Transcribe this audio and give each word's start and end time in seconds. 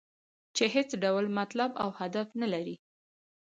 چې 0.55 0.63
هېڅ 0.75 0.89
ډول 1.03 1.25
مطلب 1.39 1.71
او 1.83 1.89
هدف 1.99 2.27
نه 2.41 2.47
لري. 2.53 2.75